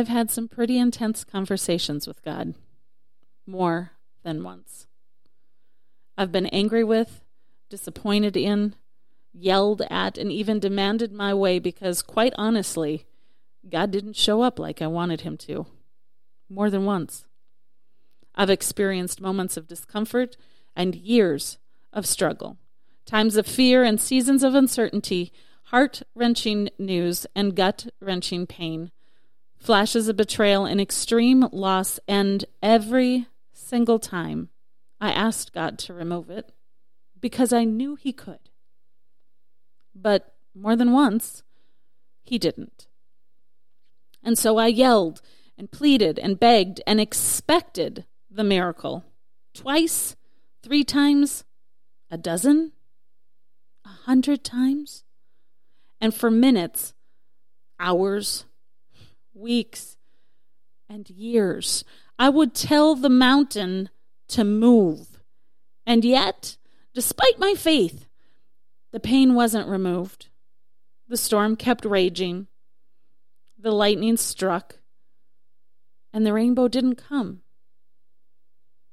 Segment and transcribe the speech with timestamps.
[0.00, 2.54] I've had some pretty intense conversations with God,
[3.46, 3.90] more
[4.22, 4.86] than once.
[6.16, 7.20] I've been angry with,
[7.68, 8.76] disappointed in,
[9.34, 13.04] yelled at, and even demanded my way because, quite honestly,
[13.68, 15.66] God didn't show up like I wanted him to.
[16.48, 17.26] More than once.
[18.34, 20.38] I've experienced moments of discomfort
[20.74, 21.58] and years
[21.92, 22.56] of struggle,
[23.04, 25.30] times of fear and seasons of uncertainty,
[25.64, 28.92] heart wrenching news and gut wrenching pain,
[29.60, 34.48] flashes of betrayal and extreme loss, and every single time
[35.00, 36.52] I asked God to remove it
[37.20, 38.40] because I knew He could.
[39.94, 41.42] But more than once,
[42.22, 42.86] He didn't.
[44.22, 45.20] And so I yelled
[45.56, 49.04] and pleaded and begged and expected the miracle.
[49.54, 50.16] Twice,
[50.62, 51.44] three times,
[52.10, 52.72] a dozen,
[53.84, 55.04] a hundred times.
[56.00, 56.94] And for minutes,
[57.78, 58.46] hours,
[59.34, 59.96] weeks,
[60.88, 61.84] and years,
[62.18, 63.88] I would tell the mountain
[64.28, 65.22] to move.
[65.86, 66.56] And yet,
[66.94, 68.06] despite my faith,
[68.92, 70.28] the pain wasn't removed.
[71.08, 72.48] The storm kept raging.
[73.58, 74.76] The lightning struck.
[76.12, 77.42] And the rainbow didn't come.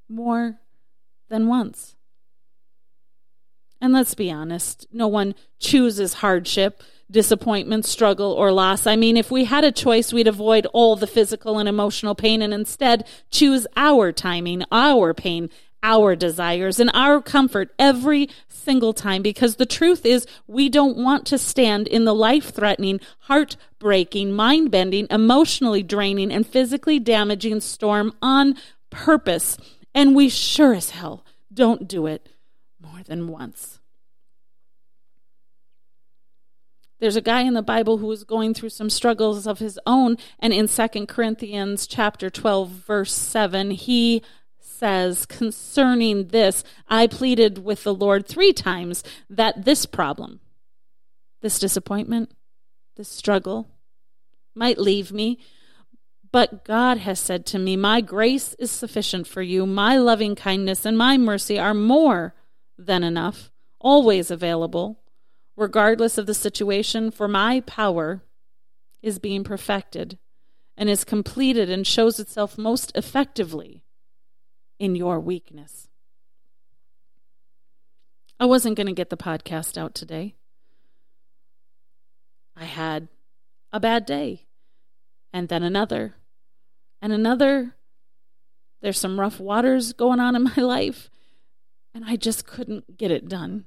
[0.07, 0.59] More
[1.29, 1.95] than once.
[3.81, 8.85] And let's be honest, no one chooses hardship disappointment, struggle, or loss.
[8.85, 12.41] I mean, if we had a choice, we'd avoid all the physical and emotional pain
[12.41, 15.49] and instead choose our timing, our pain,
[15.83, 21.25] our desires, and our comfort every single time because the truth is we don't want
[21.27, 28.13] to stand in the life threatening, heart-breaking, mind bending, emotionally draining, and physically damaging storm
[28.21, 28.55] on
[28.89, 29.57] purpose.
[29.93, 32.27] And we sure as hell don't do it
[32.81, 33.76] more than once.
[36.99, 40.17] There's a guy in the Bible who was going through some struggles of his own,
[40.39, 44.23] and in Second Corinthians chapter 12, verse 7, he
[44.59, 50.39] says concerning this, I pleaded with the Lord three times that this problem,
[51.41, 52.31] this disappointment,
[52.95, 53.67] this struggle
[54.55, 55.39] might leave me.
[56.31, 59.65] But God has said to me, My grace is sufficient for you.
[59.65, 62.33] My loving kindness and my mercy are more
[62.77, 64.99] than enough, always available
[65.57, 68.21] regardless of the situation, for my power
[69.01, 70.17] is being perfected
[70.77, 73.83] and is completed and shows itself most effectively
[74.79, 75.87] in your weakness.
[78.39, 80.35] I wasn't going to get the podcast out today.
[82.55, 83.07] I had
[83.73, 84.45] a bad day,
[85.33, 86.15] and then another,
[87.01, 87.75] and another.
[88.81, 91.09] There's some rough waters going on in my life,
[91.95, 93.65] and I just couldn't get it done.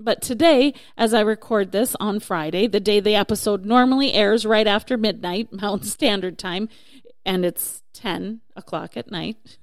[0.00, 4.66] But today, as I record this on Friday, the day the episode normally airs right
[4.66, 6.70] after midnight, Mountain Standard Time,
[7.24, 9.58] and it's 10 o'clock at night.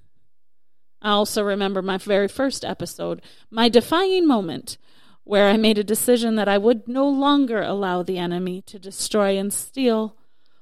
[1.02, 4.78] I also remember my very first episode, my defying moment,
[5.24, 9.38] where I made a decision that I would no longer allow the enemy to destroy
[9.38, 10.16] and steal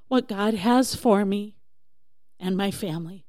[0.08, 1.58] what God has for me
[2.40, 3.26] and my family.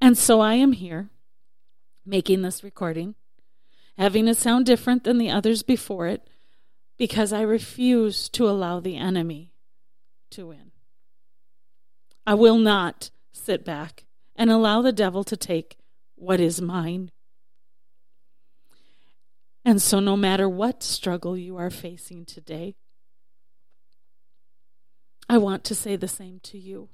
[0.00, 1.10] And so I am here
[2.06, 3.14] making this recording
[3.98, 6.28] having it sound different than the others before it,
[6.98, 9.52] because I refuse to allow the enemy
[10.30, 10.72] to win.
[12.26, 14.04] I will not sit back
[14.36, 15.76] and allow the devil to take
[16.14, 17.10] what is mine.
[19.64, 22.74] And so, no matter what struggle you are facing today,
[25.28, 26.88] I want to say the same to you.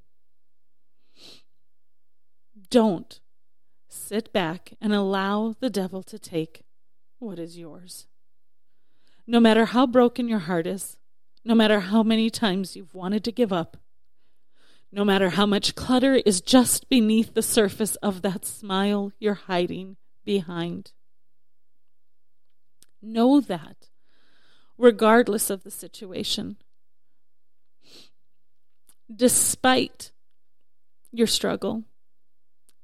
[2.70, 3.20] Don't
[3.88, 6.66] sit back and allow the devil to take
[7.19, 8.06] what is yours.
[9.27, 10.97] No matter how broken your heart is,
[11.44, 13.77] no matter how many times you've wanted to give up,
[14.93, 19.97] no matter how much clutter is just beneath the surface of that smile you're hiding
[20.25, 20.93] behind.
[23.03, 23.88] Know that,
[24.78, 26.56] regardless of the situation,
[29.14, 30.12] despite
[31.12, 31.85] your struggle,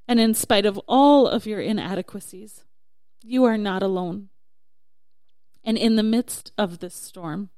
[0.07, 2.65] and in spite of all of your inadequacies,
[3.23, 4.29] you are not alone.
[5.65, 7.51] And in the midst of this storm,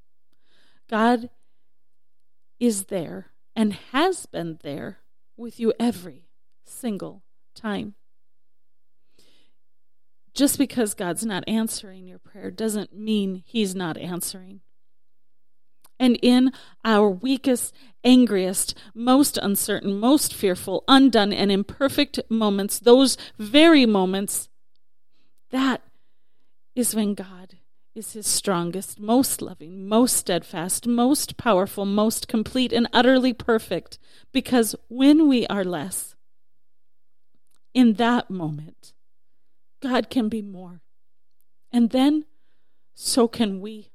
[0.89, 1.31] God
[2.61, 4.99] is there and has been there
[5.37, 6.29] with you every
[6.65, 7.23] single
[7.55, 7.95] time.
[10.35, 14.61] Just because God's not answering your prayer doesn't mean He's not answering.
[15.99, 16.51] And in
[16.85, 17.73] our weakest,
[18.03, 24.49] angriest, most uncertain, most fearful, undone, and imperfect moments, those very moments
[25.51, 25.83] that
[26.75, 27.59] is when God
[27.95, 33.99] is his strongest, most loving, most steadfast, most powerful, most complete, and utterly perfect.
[34.33, 36.17] Because when we are less,
[37.73, 38.93] in that moment,
[39.81, 40.81] God can be more.
[41.73, 42.25] And then
[42.95, 43.91] so can we.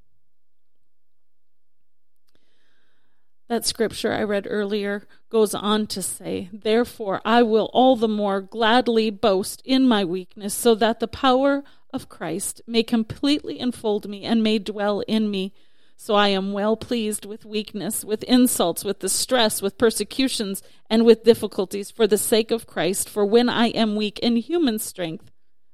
[3.47, 8.41] That scripture I read earlier goes on to say, Therefore, I will all the more
[8.41, 14.23] gladly boast in my weakness, so that the power of Christ may completely enfold me
[14.23, 15.53] and may dwell in me.
[15.95, 21.23] So I am well pleased with weakness, with insults, with distress, with persecutions, and with
[21.23, 23.09] difficulties for the sake of Christ.
[23.09, 25.29] For when I am weak in human strength,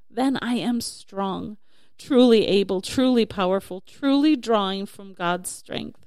[0.09, 1.57] then I am strong,
[1.97, 6.04] truly able, truly powerful, truly drawing from God's strength.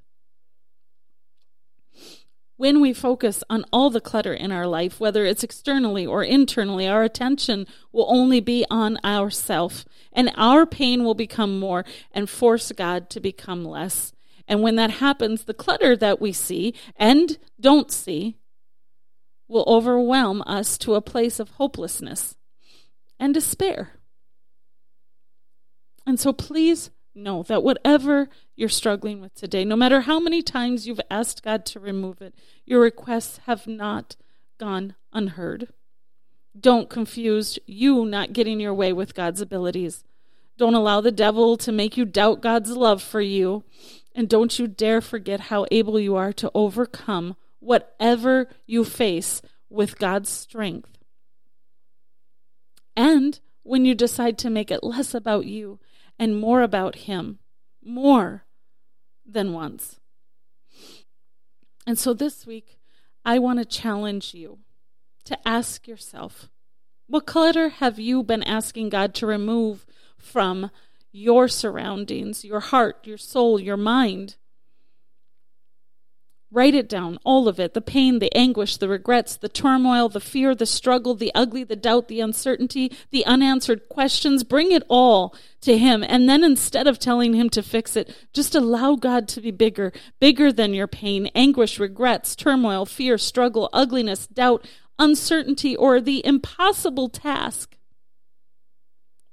[2.58, 6.88] When we focus on all the clutter in our life, whether it's externally or internally,
[6.88, 12.72] our attention will only be on ourself, and our pain will become more and force
[12.72, 14.12] God to become less.
[14.48, 18.38] And when that happens, the clutter that we see and don't see
[19.46, 22.34] will overwhelm us to a place of hopelessness
[23.20, 23.92] and despair.
[26.04, 30.86] And so please know that whatever you're struggling with today, no matter how many times
[30.86, 32.34] you've asked God to remove it,
[32.64, 34.16] your requests have not
[34.58, 35.68] gone unheard.
[36.58, 40.04] Don't confuse you not getting your way with God's abilities.
[40.56, 43.62] Don't allow the devil to make you doubt God's love for you.
[44.14, 49.40] And don't you dare forget how able you are to overcome whatever you face
[49.70, 50.97] with God's strength.
[53.18, 55.80] And when you decide to make it less about you
[56.20, 57.40] and more about Him,
[57.84, 58.44] more
[59.26, 59.98] than once.
[61.84, 62.78] And so this week,
[63.24, 64.60] I want to challenge you
[65.24, 66.48] to ask yourself
[67.08, 69.84] what clutter have you been asking God to remove
[70.16, 70.70] from
[71.10, 74.36] your surroundings, your heart, your soul, your mind?
[76.50, 80.20] Write it down, all of it the pain, the anguish, the regrets, the turmoil, the
[80.20, 84.44] fear, the struggle, the ugly, the doubt, the uncertainty, the unanswered questions.
[84.44, 86.02] Bring it all to Him.
[86.02, 89.92] And then instead of telling Him to fix it, just allow God to be bigger,
[90.20, 94.66] bigger than your pain, anguish, regrets, turmoil, fear, struggle, ugliness, doubt,
[94.98, 97.77] uncertainty, or the impossible task.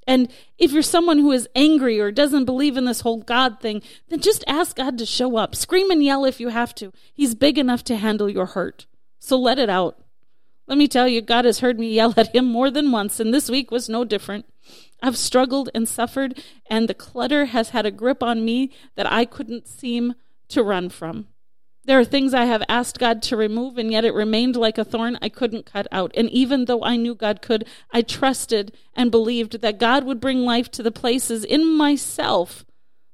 [0.07, 3.81] And if you're someone who is angry or doesn't believe in this whole God thing,
[4.09, 5.55] then just ask God to show up.
[5.55, 6.93] Scream and yell if you have to.
[7.13, 8.85] He's big enough to handle your hurt.
[9.19, 9.99] So let it out.
[10.67, 13.33] Let me tell you, God has heard me yell at him more than once, and
[13.33, 14.45] this week was no different.
[15.01, 19.25] I've struggled and suffered, and the clutter has had a grip on me that I
[19.25, 20.15] couldn't seem
[20.49, 21.27] to run from.
[21.85, 24.83] There are things I have asked God to remove, and yet it remained like a
[24.83, 26.11] thorn I couldn't cut out.
[26.17, 30.43] And even though I knew God could, I trusted and believed that God would bring
[30.43, 32.65] life to the places in myself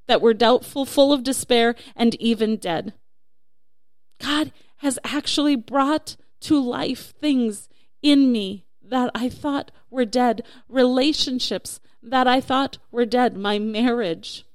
[0.07, 2.93] that were doubtful, full of despair, and even dead.
[4.21, 7.67] God has actually brought to life things
[8.01, 14.45] in me that I thought were dead, relationships that I thought were dead, my marriage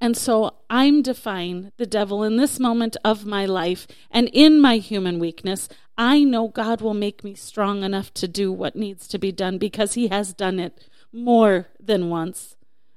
[0.00, 4.76] and so I'm defying the devil in this moment of my life and in my
[4.76, 5.68] human weakness.
[5.96, 9.56] I know God will make me strong enough to do what needs to be done
[9.56, 12.56] because He has done it more than once.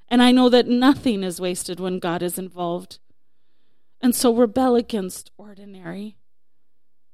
[0.10, 3.00] And I know that nothing is wasted when God is involved.
[4.02, 6.18] And so rebel against ordinary.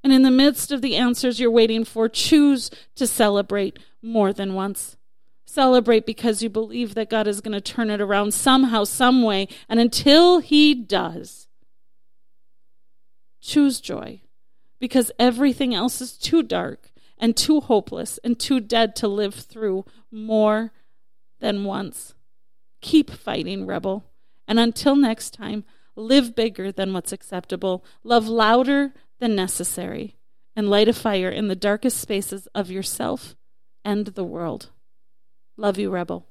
[0.04, 4.54] And in the midst of the answers you're waiting for, choose to celebrate more than
[4.54, 4.98] once.
[5.46, 9.48] Celebrate because you believe that God is going to turn it around somehow, some way.
[9.70, 11.48] And until He does,
[13.42, 14.22] choose joy
[14.80, 19.86] because everything else is too dark and too hopeless and too dead to live through
[20.12, 20.72] more
[21.40, 22.16] than once.
[22.82, 24.04] Keep fighting, rebel.
[24.48, 25.64] And until next time,
[25.96, 30.18] live bigger than what's acceptable, love louder than necessary,
[30.56, 33.36] and light a fire in the darkest spaces of yourself
[33.84, 34.72] and the world.
[35.58, 36.28] Love you, Rebel.